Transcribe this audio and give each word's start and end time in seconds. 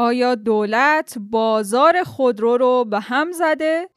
آیا 0.00 0.34
دولت 0.34 1.14
بازار 1.18 2.02
خودرو 2.02 2.56
رو 2.56 2.84
به 2.84 3.00
هم 3.00 3.32
زده؟ 3.32 3.88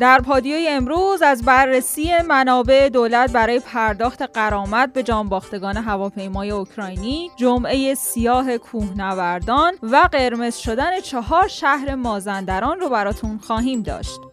در 0.00 0.20
پادیوی 0.20 0.68
امروز 0.68 1.22
از 1.22 1.42
بررسی 1.42 2.10
منابع 2.28 2.88
دولت 2.88 3.32
برای 3.32 3.60
پرداخت 3.60 4.22
قرامت 4.22 4.92
به 4.92 5.02
جانباختگان 5.02 5.76
هواپیمای 5.76 6.50
اوکراینی، 6.50 7.30
جمعه 7.36 7.94
سیاه 7.94 8.58
کوهنوردان 8.58 9.74
و 9.82 10.08
قرمز 10.12 10.56
شدن 10.56 11.00
چهار 11.00 11.48
شهر 11.48 11.94
مازندران 11.94 12.80
رو 12.80 12.88
براتون 12.88 13.38
خواهیم 13.38 13.82
داشت. 13.82 14.31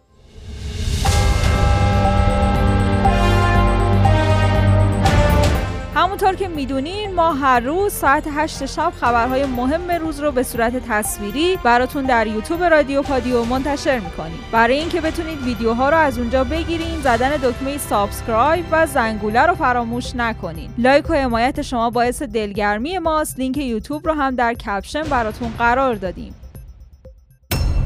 همونطور 5.94 6.34
که 6.34 6.48
می‌دونین 6.48 7.14
ما 7.14 7.32
هر 7.32 7.60
روز 7.60 7.92
ساعت 7.92 8.24
8 8.36 8.66
شب 8.66 8.92
خبرهای 9.00 9.46
مهم 9.46 9.90
روز 9.90 10.20
رو 10.20 10.32
به 10.32 10.42
صورت 10.42 10.88
تصویری 10.88 11.58
براتون 11.64 12.04
در 12.04 12.26
یوتیوب 12.26 12.64
رادیو 12.64 13.02
پادیو 13.02 13.44
منتشر 13.44 13.98
می‌کنیم. 13.98 14.38
برای 14.52 14.78
اینکه 14.78 15.00
بتونید 15.00 15.42
ویدیوها 15.42 15.88
رو 15.88 15.96
از 15.96 16.18
اونجا 16.18 16.44
بگیرین 16.44 17.00
زدن 17.00 17.30
دکمه 17.30 17.78
subscribe 17.78 18.64
و 18.70 18.86
زنگوله 18.86 19.46
رو 19.46 19.54
فراموش 19.54 20.16
نکنین. 20.16 20.70
لایک 20.78 21.10
و 21.10 21.14
حمایت 21.14 21.62
شما 21.62 21.90
باعث 21.90 22.22
دلگرمی 22.22 22.98
ماست. 22.98 23.38
لینک 23.38 23.56
یوتیوب 23.56 24.06
رو 24.06 24.14
هم 24.14 24.34
در 24.34 24.54
caption 24.54 25.02
براتون 25.02 25.52
قرار 25.58 25.94
دادیم. 25.94 26.34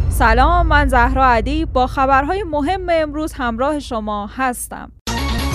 سلام 0.09 0.67
من 0.67 0.89
زهرا 0.89 1.27
عدی 1.27 1.65
با 1.65 1.87
خبرهای 1.87 2.43
مهم 2.43 2.87
امروز 2.91 3.33
همراه 3.33 3.79
شما 3.79 4.27
هستم. 4.37 4.93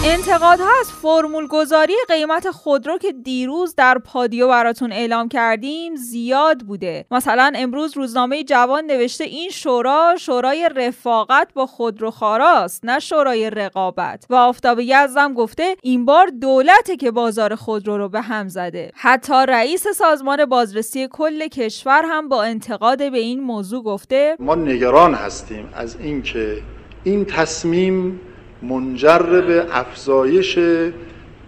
انتقادها 0.05 0.69
از 0.79 0.91
فرمول 0.91 1.47
گذاری 1.47 1.93
قیمت 2.07 2.51
خودرو 2.51 2.97
که 2.97 3.11
دیروز 3.11 3.75
در 3.75 3.97
پادیو 3.97 4.47
براتون 4.47 4.91
اعلام 4.91 5.29
کردیم 5.29 5.95
زیاد 5.95 6.59
بوده. 6.59 7.05
مثلا 7.11 7.51
امروز 7.55 7.97
روزنامه 7.97 8.43
جوان 8.43 8.85
نوشته 8.85 9.23
این 9.23 9.49
شورا 9.49 10.15
شورای 10.19 10.69
رفاقت 10.75 11.53
با 11.53 11.65
خودروخاراست 11.65 12.85
نه 12.85 12.99
شورای 12.99 13.49
رقابت. 13.49 14.25
و 14.29 14.35
آفتاب 14.35 14.79
یزدم 14.79 15.33
گفته 15.33 15.75
این 15.83 16.05
بار 16.05 16.27
دولته 16.27 16.97
که 16.99 17.11
بازار 17.11 17.55
خودرو 17.55 17.97
رو 17.97 18.09
به 18.09 18.21
هم 18.21 18.47
زده. 18.47 18.91
حتی 18.95 19.33
رئیس 19.47 19.87
سازمان 19.87 20.45
بازرسی 20.45 21.07
کل 21.11 21.47
کشور 21.47 22.01
هم 22.05 22.29
با 22.29 22.43
انتقاد 22.43 23.11
به 23.11 23.17
این 23.19 23.39
موضوع 23.39 23.83
گفته 23.83 24.35
ما 24.39 24.55
نگران 24.55 25.13
هستیم 25.13 25.69
از 25.73 25.95
اینکه 25.99 26.57
این 27.03 27.25
تصمیم 27.25 28.21
منجر 28.61 29.41
به 29.41 29.65
افزایش 29.71 30.59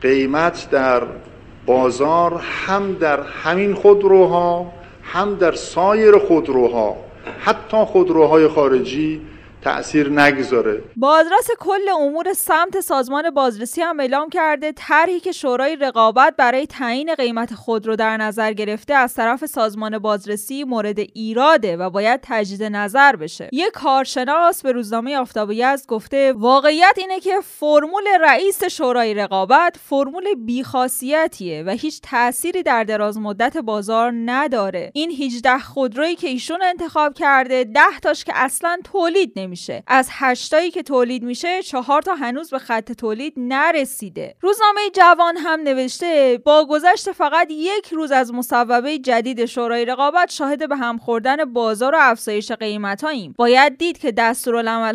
قیمت 0.01 0.69
در 0.71 1.01
بازار 1.65 2.41
هم 2.67 2.93
در 2.93 3.19
همین 3.21 3.73
خودروها 3.73 4.73
هم 5.03 5.35
در 5.35 5.51
سایر 5.51 6.17
خودروها 6.17 6.95
حتی 7.39 7.77
خودروهای 7.77 8.47
خارجی 8.47 9.21
تأثیر 9.61 10.09
نگذاره. 10.09 10.83
بازرس 10.95 11.47
کل 11.59 11.89
امور 11.99 12.33
سمت 12.33 12.79
سازمان 12.79 13.29
بازرسی 13.29 13.81
هم 13.81 13.99
اعلام 13.99 14.29
کرده 14.29 14.71
طرحی 14.71 15.19
که 15.19 15.31
شورای 15.31 15.75
رقابت 15.75 16.35
برای 16.37 16.65
تعیین 16.65 17.15
قیمت 17.15 17.53
خودرو 17.53 17.95
در 17.95 18.17
نظر 18.17 18.53
گرفته 18.53 18.93
از 18.93 19.13
طرف 19.13 19.45
سازمان 19.45 19.99
بازرسی 19.99 20.63
مورد 20.63 20.99
ایراده 21.13 21.77
و 21.77 21.89
باید 21.89 22.19
تجدید 22.23 22.63
نظر 22.63 23.15
بشه. 23.15 23.49
یک 23.51 23.71
کارشناس 23.71 24.61
به 24.61 24.71
روزنامه 24.71 25.17
آفتاب 25.17 25.51
یزد 25.51 25.87
گفته 25.87 26.33
واقعیت 26.33 26.95
اینه 26.97 27.19
که 27.19 27.33
فرمول 27.43 28.03
رئیس 28.21 28.63
شورای 28.63 29.13
رقابت 29.13 29.77
فرمول 29.89 30.25
بیخاصیتیه 30.35 31.63
و 31.67 31.69
هیچ 31.69 31.99
تأثیری 32.03 32.63
در 32.63 32.83
دراز 32.83 33.17
مدت 33.17 33.57
بازار 33.57 34.13
نداره. 34.25 34.91
این 34.93 35.11
18 35.11 35.59
خودرویی 35.59 36.15
که 36.15 36.27
ایشون 36.27 36.61
انتخاب 36.61 37.13
کرده 37.13 37.63
10 37.63 37.81
تاش 38.01 38.23
که 38.23 38.31
اصلا 38.35 38.77
تولید 38.83 39.33
نمی 39.35 39.50
میشه 39.51 39.83
از 39.87 40.07
هشتایی 40.11 40.71
که 40.71 40.83
تولید 40.83 41.23
میشه 41.23 41.63
چهار 41.63 42.01
تا 42.01 42.15
هنوز 42.15 42.49
به 42.49 42.59
خط 42.59 42.91
تولید 42.91 43.33
نرسیده. 43.37 44.35
روزنامه 44.41 44.81
جوان 44.93 45.37
هم 45.37 45.59
نوشته 45.59 46.41
با 46.45 46.65
گذشت 46.65 47.11
فقط 47.11 47.47
یک 47.51 47.87
روز 47.91 48.11
از 48.11 48.33
مصوبه 48.33 48.97
جدید 48.97 49.45
شورای 49.45 49.85
رقابت 49.85 50.31
شاهد 50.31 50.69
به 50.69 50.75
هم 50.75 50.97
خوردن 50.97 51.45
بازار 51.45 51.95
و 51.95 51.97
افزایش 52.01 52.51
قیمت 52.51 53.03
هاییم 53.03 53.35
باید 53.37 53.77
دید 53.77 53.97
که 53.97 54.13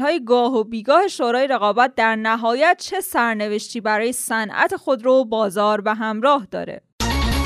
های 0.02 0.24
گاه 0.24 0.54
و 0.54 0.64
بیگاه 0.64 1.08
شورای 1.08 1.46
رقابت 1.46 1.94
در 1.94 2.16
نهایت 2.16 2.76
چه 2.80 3.00
سرنوشتی 3.00 3.80
برای 3.80 4.12
صنعت 4.12 4.76
خودرو 4.76 5.24
بازار 5.24 5.80
به 5.80 5.94
همراه 5.94 6.46
داره. 6.50 6.85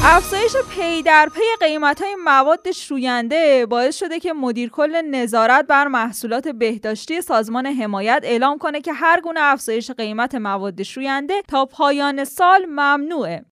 افزایش 0.04 0.56
پی 0.56 1.02
در 1.02 1.28
پی 1.34 1.66
قیمت 1.66 2.02
های 2.02 2.14
مواد 2.24 2.70
شوینده 2.70 3.66
باعث 3.66 3.96
شده 3.96 4.20
که 4.20 4.32
مدیر 4.32 4.68
کل 4.68 5.00
نظارت 5.10 5.66
بر 5.66 5.86
محصولات 5.86 6.48
بهداشتی 6.48 7.20
سازمان 7.20 7.66
حمایت 7.66 8.20
اعلام 8.24 8.58
کنه 8.58 8.80
که 8.80 8.92
هر 8.92 9.20
گونه 9.20 9.40
افزایش 9.42 9.90
قیمت 9.90 10.34
مواد 10.34 10.82
شوینده 10.82 11.42
تا 11.48 11.66
پایان 11.66 12.24
سال 12.24 12.66
ممنوعه. 12.66 13.44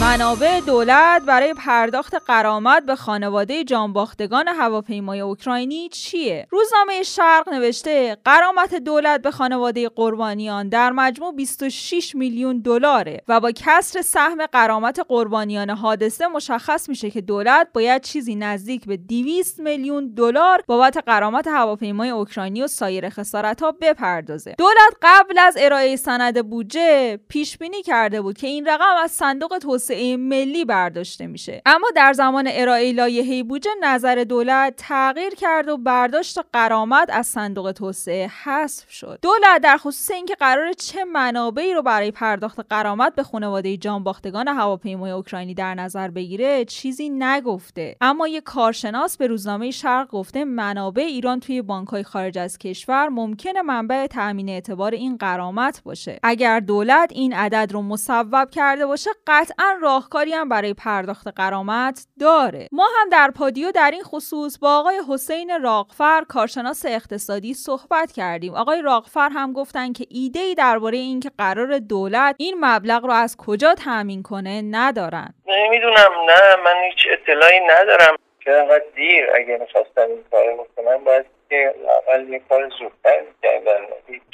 منابع 0.00 0.60
دولت 0.60 1.22
برای 1.22 1.54
پرداخت 1.54 2.14
قرامت 2.26 2.82
به 2.82 2.96
خانواده 2.96 3.64
جانباختگان 3.64 4.48
هواپیمای 4.48 5.20
اوکراینی 5.20 5.88
چیه؟ 5.88 6.46
روزنامه 6.50 7.02
شرق 7.02 7.48
نوشته 7.48 8.16
قرامت 8.24 8.74
دولت 8.74 9.22
به 9.22 9.30
خانواده 9.30 9.88
قربانیان 9.88 10.68
در 10.68 10.92
مجموع 10.92 11.34
26 11.34 12.14
میلیون 12.14 12.58
دلاره 12.58 13.22
و 13.28 13.40
با 13.40 13.52
کسر 13.52 14.02
سهم 14.02 14.46
قرامت 14.46 15.00
قربانیان 15.08 15.70
حادثه 15.70 16.26
مشخص 16.26 16.88
میشه 16.88 17.10
که 17.10 17.20
دولت 17.20 17.68
باید 17.74 18.02
چیزی 18.02 18.34
نزدیک 18.34 18.86
به 18.86 18.96
200 18.96 19.60
میلیون 19.60 20.14
دلار 20.14 20.62
بابت 20.66 20.96
قرامت 21.06 21.46
هواپیمای 21.46 22.10
اوکراینی 22.10 22.62
و 22.62 22.66
سایر 22.66 23.08
خسارت 23.08 23.62
ها 23.62 23.72
بپردازه. 23.72 24.54
دولت 24.58 24.96
قبل 25.02 25.38
از 25.38 25.56
ارائه 25.58 25.96
سند 25.96 26.50
بودجه 26.50 27.16
پیش 27.28 27.58
بینی 27.58 27.82
کرده 27.82 28.20
بود 28.22 28.38
که 28.38 28.46
این 28.46 28.66
رقم 28.66 28.96
از 29.02 29.10
صندوق 29.10 29.58
توسعه 29.58 29.85
ملی 30.16 30.64
برداشته 30.64 31.26
میشه. 31.26 31.62
اما 31.66 31.88
در 31.96 32.12
زمان 32.12 32.48
ارائه 32.52 32.92
لایحه 32.92 33.42
بودجه 33.42 33.70
نظر 33.82 34.24
دولت 34.24 34.74
تغییر 34.76 35.34
کرد 35.34 35.68
و 35.68 35.76
برداشت 35.76 36.38
قرامت 36.52 37.10
از 37.12 37.26
صندوق 37.26 37.72
توسعه 37.72 38.30
حذف 38.44 38.90
شد. 38.90 39.18
دولت 39.22 39.62
در 39.62 39.76
خصوص 39.76 40.10
اینکه 40.10 40.34
قرار 40.34 40.72
چه 40.72 41.04
منابعی 41.04 41.74
رو 41.74 41.82
برای 41.82 42.10
پرداخت 42.10 42.60
قرامت 42.70 43.14
به 43.14 43.22
خانواده 43.22 43.76
جانباختگان 43.76 44.48
هواپیمای 44.48 45.10
اوکراینی 45.10 45.54
در 45.54 45.74
نظر 45.74 46.08
بگیره 46.08 46.64
چیزی 46.64 47.08
نگفته. 47.08 47.96
اما 48.00 48.28
یک 48.28 48.42
کارشناس 48.42 49.16
به 49.16 49.26
روزنامه 49.26 49.70
شرق 49.70 50.10
گفته 50.10 50.44
منابع 50.44 51.02
ایران 51.02 51.40
توی 51.40 51.62
بانکهای 51.62 52.02
خارج 52.02 52.38
از 52.38 52.58
کشور 52.58 53.08
ممکنه 53.08 53.62
منبع 53.62 54.06
تامین 54.06 54.48
اعتبار 54.48 54.92
این 54.92 55.16
قرامت 55.16 55.82
باشه. 55.84 56.18
اگر 56.22 56.60
دولت 56.60 57.12
این 57.12 57.32
عدد 57.32 57.72
رو 57.72 57.82
مصوب 57.82 58.50
کرده 58.50 58.86
باشه 58.86 59.10
قطعا 59.26 59.75
راهکاری 59.80 60.32
هم 60.32 60.48
برای 60.48 60.74
پرداخت 60.74 61.28
قرامت 61.36 62.06
داره. 62.20 62.68
ما 62.72 62.88
هم 63.00 63.08
در 63.08 63.30
پادیو 63.38 63.72
در 63.72 63.90
این 63.90 64.02
خصوص 64.02 64.58
با 64.58 64.78
آقای 64.78 65.00
حسین 65.08 65.62
راقفر 65.62 66.24
کارشناس 66.28 66.84
اقتصادی 66.88 67.54
صحبت 67.54 68.12
کردیم. 68.12 68.54
آقای 68.54 68.82
راقفر 68.82 69.28
هم 69.32 69.52
گفتن 69.52 69.92
که 69.92 70.04
ایده 70.10 70.40
ای 70.40 70.54
درباره 70.54 70.98
اینکه 70.98 71.30
قرار 71.38 71.78
دولت 71.78 72.34
این 72.38 72.56
مبلغ 72.60 73.04
رو 73.04 73.12
از 73.12 73.36
کجا 73.36 73.74
تامین 73.74 74.22
کنه 74.22 74.62
ندارن. 74.70 75.34
نمی‌دونم 75.46 76.10
نه 76.26 76.56
من 76.64 76.74
هیچ 76.90 77.06
اطلاعی 77.12 77.60
ندارم 77.60 78.16
که 78.40 78.50
انقدر 78.52 78.84
دیر 78.96 79.26
اگه 79.34 79.58
می‌خواستم 79.60 80.06
این 80.08 80.24
کار 80.30 80.44
می‌کنم 80.52 81.04
باید 81.04 81.26
که 81.48 81.74
اول 82.08 82.28
یه 82.28 82.40
کار 82.48 82.68
زودتر 82.68 83.20
می‌کردن. 83.20 83.86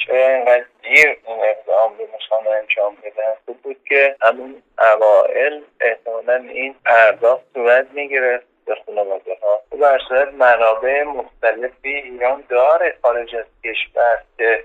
چرا 0.07 0.27
اینقدر 0.27 0.65
دیر 0.83 1.17
این 1.27 1.39
اقدام 1.43 1.97
رو 1.97 2.07
می‌خوان 2.13 2.47
انجام 2.47 2.95
بدن. 3.03 3.33
خوب 3.45 3.57
بود 3.57 3.77
که 3.89 4.15
همون 4.21 4.63
اوائل 4.79 5.61
احتمالا 5.81 6.35
این 6.35 6.75
پرداخت 6.85 7.43
صورت 7.53 7.87
می‌گرفت 7.93 8.45
به 8.65 8.75
خانواده 8.85 9.37
ها 9.41 9.61
و 9.71 9.99
بر 10.09 10.29
منابع 10.29 11.03
مختلفی 11.03 11.89
ایران 11.89 12.43
داره 12.49 12.95
خارج 13.01 13.35
از 13.35 13.45
کشور 13.63 14.23
که 14.37 14.63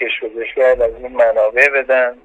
کش 0.00 0.22
و 0.22 0.26
از 0.82 0.94
این 0.94 1.12
منابع 1.12 1.68
بدن. 1.68 2.18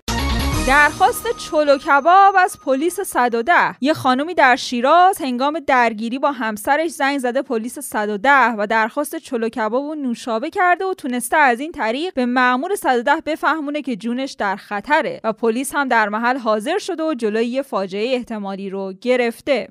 درخواست 0.67 1.37
چلو 1.37 1.77
کباب 1.77 2.35
از 2.39 2.59
پلیس 2.65 2.99
110 2.99 3.53
یه 3.81 3.93
خانومی 3.93 4.33
در 4.33 4.55
شیراز 4.55 5.21
هنگام 5.21 5.59
درگیری 5.59 6.19
با 6.19 6.31
همسرش 6.31 6.91
زنگ 6.91 7.19
زده 7.19 7.41
پلیس 7.41 7.79
110 7.79 8.29
و 8.57 8.67
درخواست 8.67 9.15
چلو 9.15 9.49
کباب 9.49 9.83
و 9.83 9.95
نوشابه 9.95 10.49
کرده 10.49 10.85
و 10.85 10.93
تونسته 10.93 11.37
از 11.37 11.59
این 11.59 11.71
طریق 11.71 12.13
به 12.13 12.25
مأمور 12.25 12.75
110 12.75 13.11
بفهمونه 13.25 13.81
که 13.81 13.95
جونش 13.95 14.31
در 14.31 14.55
خطره 14.55 15.21
و 15.23 15.33
پلیس 15.33 15.75
هم 15.75 15.87
در 15.87 16.09
محل 16.09 16.37
حاضر 16.37 16.77
شده 16.77 17.03
و 17.03 17.13
جلوی 17.13 17.45
یه 17.45 17.61
فاجعه 17.61 18.15
احتمالی 18.15 18.69
رو 18.69 18.93
گرفته. 19.01 19.67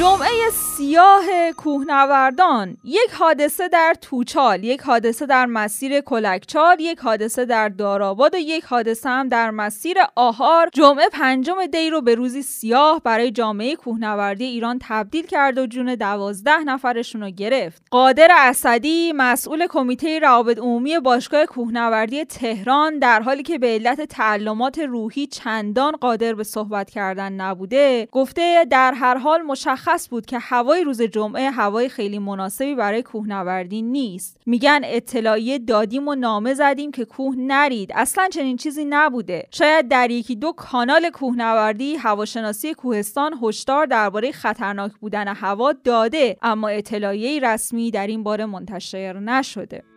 جمعه 0.00 0.50
سیاه 0.52 1.24
کوهنوردان 1.56 2.76
یک 2.84 3.10
حادثه 3.18 3.68
در 3.68 3.94
توچال 4.00 4.64
یک 4.64 4.80
حادثه 4.80 5.26
در 5.26 5.46
مسیر 5.46 6.00
کلکچال 6.00 6.80
یک 6.80 6.98
حادثه 6.98 7.44
در 7.44 7.68
داراباد 7.68 8.34
و 8.34 8.38
یک 8.38 8.64
حادثه 8.64 9.08
هم 9.08 9.28
در 9.28 9.50
مسیر 9.50 9.96
آهار. 10.16 10.68
جمعه 10.72 11.08
پنجم 11.08 11.66
دی 11.66 11.90
رو 11.90 12.00
به 12.00 12.14
روزی 12.14 12.42
سیاه 12.42 13.00
برای 13.04 13.30
جامعه 13.30 13.76
کوهنوردی 13.76 14.44
ایران 14.44 14.78
تبدیل 14.82 15.26
کرد 15.26 15.58
و 15.58 15.66
جون 15.66 15.94
دوازده 15.94 16.58
نفرشون 16.58 17.20
رو 17.20 17.30
گرفت. 17.30 17.82
قادر 17.90 18.28
اسدی 18.38 19.12
مسئول 19.16 19.66
کمیته 19.66 20.18
روابط 20.18 20.58
عمومی 20.58 20.98
باشگاه 20.98 21.46
کوهنوردی 21.46 22.24
تهران 22.24 22.98
در 22.98 23.22
حالی 23.22 23.42
که 23.42 23.58
به 23.58 23.66
علت 23.66 24.00
تعلمات 24.00 24.78
روحی 24.78 25.26
چندان 25.26 25.92
قادر 25.92 26.34
به 26.34 26.44
صحبت 26.44 26.90
کردن 26.90 27.32
نبوده 27.32 28.08
گفته 28.12 28.66
در 28.70 28.92
هر 28.92 29.16
حال 29.16 29.42
مشخص 29.42 29.89
بود 30.10 30.26
که 30.26 30.38
هوای 30.38 30.84
روز 30.84 31.02
جمعه 31.02 31.50
هوای 31.50 31.88
خیلی 31.88 32.18
مناسبی 32.18 32.74
برای 32.74 33.02
کوهنوردی 33.02 33.82
نیست. 33.82 34.36
میگن 34.46 34.80
اطلاعیه 34.84 35.58
دادیم 35.58 36.08
و 36.08 36.14
نامه 36.14 36.54
زدیم 36.54 36.90
که 36.92 37.04
کوه 37.04 37.34
نرید. 37.38 37.90
اصلا 37.94 38.28
چنین 38.28 38.56
چیزی 38.56 38.84
نبوده. 38.84 39.46
شاید 39.50 39.88
در 39.88 40.10
یکی 40.10 40.36
دو 40.36 40.52
کانال 40.52 41.10
کوهنوردی 41.10 41.96
هواشناسی 41.96 42.74
کوهستان 42.74 43.34
هشدار 43.42 43.86
درباره 43.86 44.32
خطرناک 44.32 44.92
بودن 45.00 45.28
هوا 45.28 45.72
داده 45.72 46.36
اما 46.42 46.68
اطلاعیه 46.68 47.40
رسمی 47.40 47.90
در 47.90 48.06
این 48.06 48.22
باره 48.22 48.46
منتشر 48.46 49.18
نشده. 49.18 49.89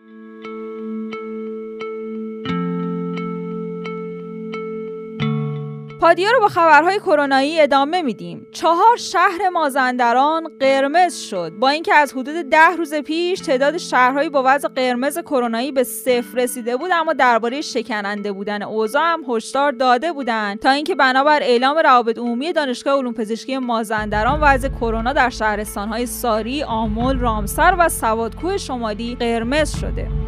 پادیا 6.03 6.31
رو 6.31 6.39
با 6.39 6.47
خبرهای 6.47 6.99
کرونایی 6.99 7.61
ادامه 7.61 8.01
میدیم. 8.01 8.47
چهار 8.51 8.97
شهر 8.97 9.49
مازندران 9.53 10.47
قرمز 10.59 11.17
شد. 11.17 11.51
با 11.59 11.69
اینکه 11.69 11.93
از 11.93 12.13
حدود 12.13 12.49
ده 12.49 12.69
روز 12.77 12.93
پیش 12.93 13.39
تعداد 13.39 13.77
شهرهایی 13.77 14.29
با 14.29 14.43
وضع 14.45 14.67
قرمز 14.67 15.17
کرونایی 15.19 15.71
به 15.71 15.83
صفر 15.83 16.37
رسیده 16.37 16.77
بود 16.77 16.91
اما 16.93 17.13
درباره 17.13 17.61
شکننده 17.61 18.31
بودن 18.31 18.63
اوضاع 18.63 19.03
هم 19.03 19.23
هشدار 19.27 19.71
داده 19.71 20.13
بودند 20.13 20.59
تا 20.59 20.69
اینکه 20.69 20.95
بنابر 20.95 21.39
اعلام 21.41 21.77
روابط 21.77 22.17
عمومی 22.17 22.53
دانشگاه 22.53 22.97
علوم 22.97 23.13
پزشکی 23.13 23.57
مازندران 23.57 24.39
وضع 24.41 24.67
کرونا 24.67 25.13
در 25.13 25.29
شهرستانهای 25.29 26.05
ساری، 26.05 26.63
آمل، 26.63 27.19
رامسر 27.19 27.75
و 27.79 27.89
سوادکوه 27.89 28.57
شمالی 28.57 29.15
قرمز 29.19 29.77
شده. 29.77 30.22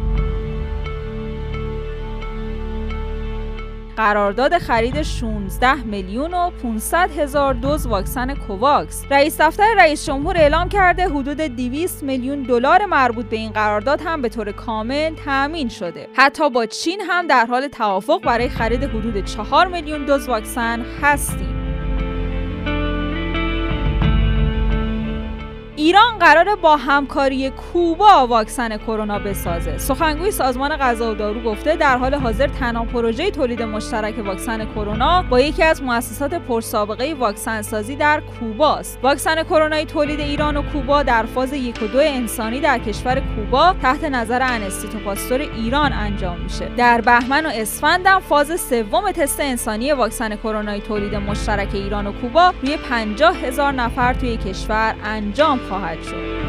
قرارداد 3.96 4.58
خرید 4.58 5.02
16 5.02 5.74
میلیون 5.74 6.34
و 6.34 6.50
500 6.50 7.10
هزار 7.18 7.54
دوز 7.54 7.86
واکسن 7.86 8.34
کوواکس. 8.34 9.04
رئیس 9.10 9.40
دفتر 9.40 9.74
رئیس 9.76 10.06
جمهور 10.06 10.36
اعلام 10.36 10.68
کرده 10.68 11.08
حدود 11.08 11.36
200 11.36 12.02
میلیون 12.02 12.42
دلار 12.42 12.84
مربوط 12.84 13.26
به 13.26 13.36
این 13.36 13.52
قرارداد 13.52 14.00
هم 14.04 14.22
به 14.22 14.28
طور 14.28 14.52
کامل 14.52 15.14
تأمین 15.14 15.68
شده. 15.68 16.08
حتی 16.14 16.50
با 16.50 16.66
چین 16.66 17.00
هم 17.00 17.26
در 17.26 17.46
حال 17.46 17.68
توافق 17.68 18.20
برای 18.22 18.48
خرید 18.48 18.84
حدود 18.84 19.24
4 19.24 19.66
میلیون 19.66 20.04
دوز 20.04 20.28
واکسن 20.28 20.80
هستیم. 21.02 21.45
ایران 25.86 26.18
قراره 26.18 26.56
با 26.56 26.76
همکاری 26.76 27.50
کوبا 27.50 28.26
واکسن 28.26 28.76
کرونا 28.76 29.18
بسازه. 29.18 29.78
سخنگوی 29.78 30.30
سازمان 30.30 30.76
غذا 30.76 31.12
و 31.12 31.14
دارو 31.14 31.42
گفته 31.42 31.76
در 31.76 31.96
حال 31.98 32.14
حاضر 32.14 32.46
تنها 32.46 32.84
پروژه 32.84 33.30
تولید 33.30 33.62
مشترک 33.62 34.26
واکسن 34.26 34.64
کرونا 34.64 35.22
با 35.22 35.40
یکی 35.40 35.62
از 35.62 35.82
مؤسسات 35.82 36.34
پرسابقه 36.34 37.14
واکسن 37.14 37.62
سازی 37.62 37.96
در 37.96 38.20
کوباست. 38.20 38.98
واکسن 39.02 39.42
کرونای 39.42 39.84
تولید 39.84 40.20
ایران 40.20 40.56
و 40.56 40.62
کوبا 40.62 41.02
در 41.02 41.26
فاز 41.26 41.52
یک 41.52 41.82
و 41.82 41.86
دو 41.86 41.98
انسانی 41.98 42.60
در 42.60 42.78
کشور 42.78 43.22
کوبا 43.36 43.74
تحت 43.82 44.04
نظر 44.04 44.42
انستیتو 44.42 44.98
پاستور 44.98 45.40
ایران 45.40 45.92
انجام 45.92 46.40
میشه. 46.40 46.68
در 46.76 47.00
بهمن 47.00 47.46
و 47.46 47.50
اسفند 47.52 48.06
هم 48.06 48.20
فاز 48.20 48.60
سوم 48.60 49.12
تست 49.12 49.40
انسانی 49.40 49.92
واکسن 49.92 50.36
کرونای 50.36 50.80
تولید 50.80 51.14
مشترک 51.14 51.74
ایران 51.74 52.06
و 52.06 52.12
کوبا 52.12 52.52
روی 52.62 52.76
50 52.76 53.36
هزار 53.36 53.72
نفر 53.72 54.14
توی 54.14 54.36
کشور 54.36 54.94
انجام 55.04 55.58
خواهد 55.58 55.75
شد. 56.02 56.46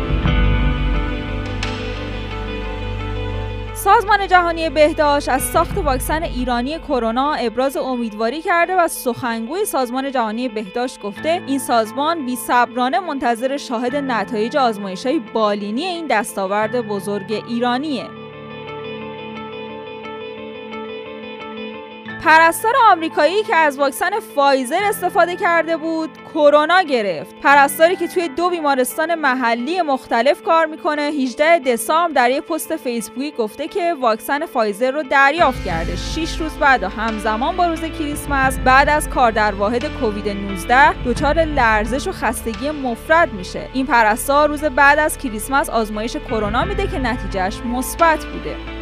سازمان 3.87 4.27
جهانی 4.27 4.69
بهداشت 4.69 5.29
از 5.29 5.41
ساخت 5.41 5.77
واکسن 5.77 6.23
ایرانی 6.23 6.79
کرونا 6.79 7.33
ابراز 7.33 7.77
امیدواری 7.77 8.41
کرده 8.41 8.75
و 8.75 8.87
سخنگوی 8.87 9.65
سازمان 9.65 10.11
جهانی 10.11 10.49
بهداشت 10.49 11.01
گفته 11.01 11.41
این 11.47 11.59
سازمان 11.59 12.25
بی 12.25 12.35
صبرانه 12.35 12.99
منتظر 12.99 13.57
شاهد 13.57 13.95
نتایج 13.95 14.57
آزمایش 14.57 15.05
های 15.05 15.19
بالینی 15.33 15.83
این 15.83 16.07
دستاورد 16.07 16.87
بزرگ 16.87 17.43
ایرانیه 17.47 18.16
پرستار 22.23 22.73
آمریکایی 22.91 23.43
که 23.43 23.55
از 23.55 23.79
واکسن 23.79 24.09
فایزر 24.35 24.83
استفاده 24.83 25.35
کرده 25.35 25.77
بود 25.77 26.09
کرونا 26.33 26.81
گرفت. 26.81 27.35
پرستاری 27.43 27.95
که 27.95 28.07
توی 28.07 28.29
دو 28.29 28.49
بیمارستان 28.49 29.15
محلی 29.15 29.81
مختلف 29.81 30.43
کار 30.43 30.65
می‌کنه 30.65 31.01
18 31.01 31.59
دسامبر 31.59 32.13
در 32.13 32.29
یک 32.29 32.43
پست 32.43 32.75
فیسبوکی 32.75 33.31
گفته 33.31 33.67
که 33.67 33.93
واکسن 34.01 34.45
فایزر 34.45 34.91
رو 34.91 35.03
دریافت 35.03 35.65
کرده. 35.65 35.95
6 35.95 36.37
روز 36.37 36.53
بعد 36.53 36.83
و 36.83 36.87
همزمان 36.87 37.57
با 37.57 37.67
روز 37.67 37.81
کریسمس 37.81 38.57
بعد 38.57 38.89
از 38.89 39.09
کار 39.09 39.31
در 39.31 39.51
واحد 39.51 39.85
کووید 39.99 40.29
19 40.29 41.03
دچار 41.03 41.39
لرزش 41.39 42.07
و 42.07 42.11
خستگی 42.11 42.71
مفرط 42.71 43.33
میشه. 43.33 43.69
این 43.73 43.85
پرستار 43.85 44.49
روز 44.49 44.63
بعد 44.63 44.99
از 44.99 45.17
کریسمس 45.17 45.69
آزمایش 45.69 46.15
کرونا 46.15 46.65
میده 46.65 46.87
که 46.87 46.99
نتیجهش 46.99 47.59
مثبت 47.59 48.25
بوده. 48.25 48.76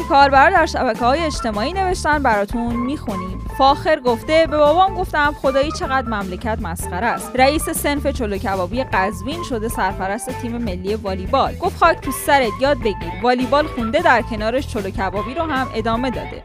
که 0.00 0.06
کاربرا 0.08 0.50
در 0.50 0.66
شبکه 0.66 1.04
های 1.04 1.24
اجتماعی 1.24 1.72
نوشتن 1.72 2.22
براتون 2.22 2.76
می‌خونیم. 2.76 3.38
فاخر 3.58 4.00
گفته 4.00 4.46
به 4.50 4.56
بابام 4.56 4.94
گفتم 4.94 5.34
خدایی 5.42 5.72
چقدر 5.72 6.08
مملکت 6.08 6.58
مسخره 6.62 7.06
است. 7.06 7.32
رئیس 7.34 7.70
سنف 7.70 8.06
چلو 8.06 8.38
کبابی 8.38 8.84
قزوین 8.84 9.42
شده 9.42 9.68
سرپرست 9.68 10.30
تیم 10.30 10.58
ملی 10.58 10.94
والیبال. 10.94 11.54
گفت 11.54 11.78
خاک 11.78 12.00
تو 12.00 12.12
سرت 12.12 12.52
یاد 12.60 12.78
بگیر. 12.78 13.12
والیبال 13.22 13.66
خونده 13.66 13.98
در 13.98 14.22
کنارش 14.22 14.66
چلو 14.66 14.90
کبابی 14.90 15.34
رو 15.34 15.42
هم 15.42 15.68
ادامه 15.74 16.10
داده. 16.10 16.44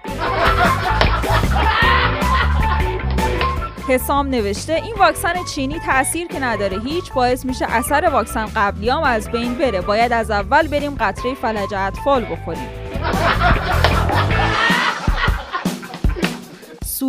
حسام 3.88 4.28
نوشته 4.28 4.74
این 4.74 4.96
واکسن 5.00 5.34
چینی 5.56 5.80
تاثیر 5.80 6.28
که 6.28 6.40
نداره 6.40 6.80
هیچ 6.80 7.14
باعث 7.14 7.46
میشه 7.46 7.66
اثر 7.70 8.10
واکسن 8.10 8.46
قبلیام 8.56 9.04
از 9.04 9.32
بین 9.32 9.54
بره. 9.54 9.82
باید 9.82 10.14
از 10.14 10.32
اول 10.32 10.68
بریم 10.68 10.96
قطره 11.00 11.34
فلج 11.34 11.74
اطفال 11.74 12.26
بخوریم. 12.32 12.85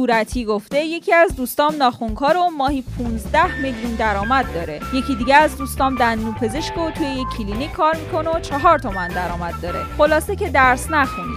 صورتی 0.06 0.44
گفته 0.44 0.84
یکی 0.84 1.14
از 1.14 1.36
دوستام 1.36 1.76
ناخونکار 1.76 2.36
و 2.36 2.50
ماهی 2.58 2.84
15 2.98 3.60
میلیون 3.62 3.94
درآمد 3.94 4.54
داره. 4.54 4.80
یکی 4.94 5.14
دیگه 5.14 5.34
از 5.34 5.58
دوستام 5.58 5.94
دندون 5.94 6.34
پزشک 6.34 6.78
و 6.78 6.90
توی 6.90 7.06
یک 7.06 7.26
کلینیک 7.38 7.72
کار 7.72 7.96
می‌کنه 7.96 8.30
و 8.30 8.40
چهار 8.40 8.78
تومن 8.78 9.08
درآمد 9.08 9.54
داره. 9.62 9.80
خلاصه 9.98 10.36
که 10.36 10.48
درس 10.48 10.90
نخونید 10.90 11.36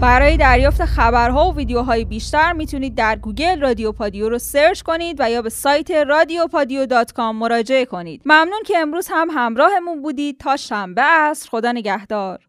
برای 0.00 0.36
دریافت 0.36 0.84
خبرها 0.84 1.50
و 1.50 1.56
ویدیوهای 1.56 2.04
بیشتر 2.04 2.52
می‌تونید 2.52 2.94
در 2.94 3.16
گوگل 3.16 3.60
رادیو 3.60 3.92
پادیو 3.92 4.28
رو 4.28 4.38
سرچ 4.38 4.82
کنید 4.82 5.16
و 5.18 5.30
یا 5.30 5.42
به 5.42 5.50
سایت 5.50 5.90
رادیو 5.90 6.48
مراجعه 7.18 7.84
کنید. 7.84 8.22
ممنون 8.26 8.62
که 8.66 8.78
امروز 8.78 9.08
هم 9.10 9.28
همراهمون 9.30 10.02
بودید. 10.02 10.38
تا 10.38 10.56
شنبه 10.56 11.02
عصر 11.02 11.48
خدا 11.50 11.72
نگهدار. 11.72 12.40